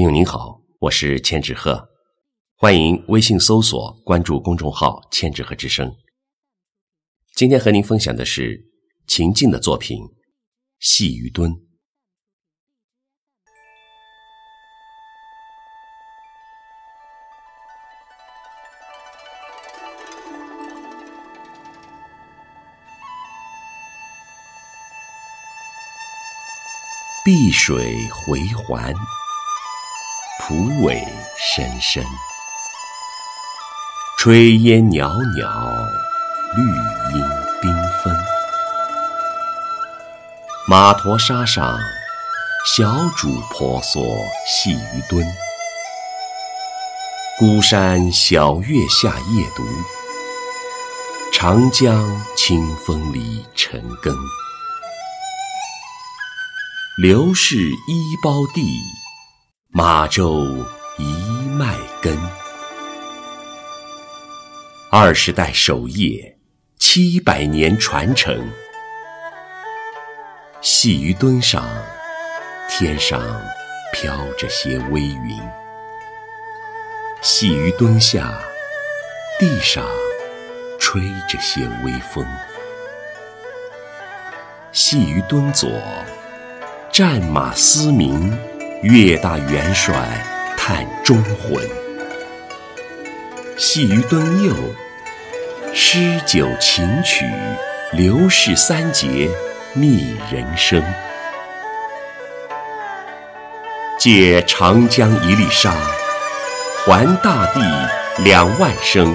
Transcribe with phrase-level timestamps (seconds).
[0.00, 1.86] 朋友您好，我是千纸鹤，
[2.56, 5.94] 欢迎微信搜索关注公众号“千纸鹤之声”。
[7.36, 8.58] 今天和您分享的是
[9.06, 9.98] 秦晋的作品
[10.78, 11.52] 《细鱼墩》。
[27.22, 28.94] 碧水回环，
[30.50, 31.00] 蒲苇
[31.38, 32.04] 深深，
[34.18, 35.48] 炊烟袅袅，
[36.56, 36.62] 绿
[37.14, 37.24] 荫
[37.62, 38.12] 缤纷。
[40.66, 41.78] 码头沙上，
[42.66, 44.04] 小主婆娑
[44.44, 45.24] 细鱼蹲。
[47.38, 49.64] 孤山小月下夜读，
[51.32, 52.04] 长江
[52.36, 54.12] 清风里晨耕。
[57.00, 58.60] 刘氏衣包地，
[59.72, 60.48] 马周
[60.98, 61.14] 一
[61.48, 62.18] 脉根。
[64.90, 66.36] 二十代守业，
[66.76, 68.50] 七百年传承。
[70.60, 71.64] 细鱼墩上，
[72.68, 73.22] 天上
[73.92, 75.38] 飘着些微云；
[77.22, 78.28] 细鱼墩下，
[79.38, 79.86] 地上
[80.80, 82.26] 吹着些微风。
[84.72, 85.70] 细鱼墩左。
[86.92, 88.36] 战马嘶鸣，
[88.82, 89.94] 岳大元帅
[90.56, 91.62] 叹忠魂。
[93.58, 94.54] 细鱼墩右，
[95.74, 97.26] 诗酒琴曲，
[97.92, 99.28] 刘氏三杰
[99.74, 100.82] 觅人生。
[103.98, 105.74] 借长江一粒沙，
[106.86, 107.60] 还大地
[108.24, 109.14] 两万升。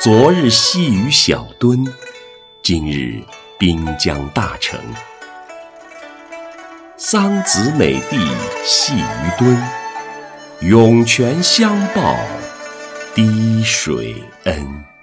[0.00, 1.84] 昨日细鱼小墩，
[2.62, 3.20] 今日
[3.58, 4.78] 滨江大成。
[7.06, 8.16] 桑梓美地
[8.64, 9.62] 系鱼墩，
[10.60, 12.16] 涌泉相报
[13.14, 14.93] 滴水恩。